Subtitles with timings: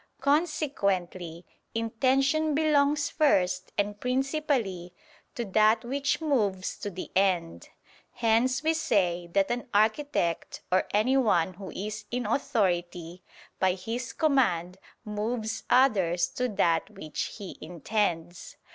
[0.19, 1.45] Consequently
[1.75, 4.95] intention belongs first and principally
[5.35, 7.69] to that which moves to the end:
[8.13, 13.21] hence we say that an architect or anyone who is in authority,
[13.59, 18.57] by his command moves others to that which he intends.